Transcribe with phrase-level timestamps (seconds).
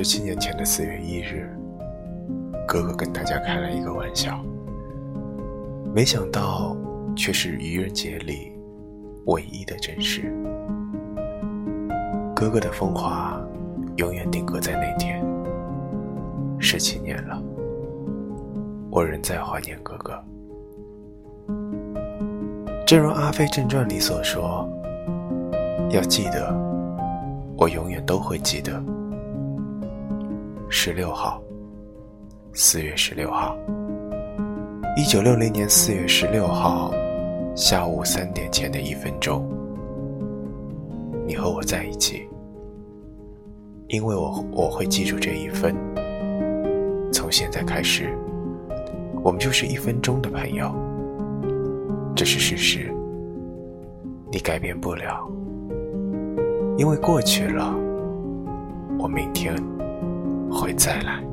[0.00, 1.50] 十七年前的四月一日，
[2.68, 4.40] 哥哥跟大家开了一个玩笑，
[5.92, 6.76] 没想到
[7.16, 8.52] 却是愚人节里
[9.26, 10.32] 唯一的真实。
[12.32, 13.44] 哥哥的风华
[13.96, 15.20] 永远定格在那天。
[16.60, 17.42] 十七年了，
[18.92, 20.16] 我仍在怀念哥哥。
[22.86, 24.64] 正如《阿飞正传》里所说
[25.90, 26.54] ：“要记得，
[27.56, 28.80] 我永远都会记得。”
[30.70, 31.42] 十六号，
[32.52, 33.56] 四月十六号，
[34.98, 36.92] 一九六零年四月十六号
[37.56, 39.48] 下午三点前的一分钟，
[41.26, 42.28] 你和我在一起，
[43.88, 45.74] 因为我我会记住这一分。
[47.10, 48.14] 从现在开始，
[49.22, 50.70] 我们就是一分钟的朋友，
[52.14, 52.92] 这是事实，
[54.30, 55.26] 你改变不了，
[56.76, 57.74] 因为过去了，
[58.98, 59.56] 我明天。
[60.50, 61.27] 会再来。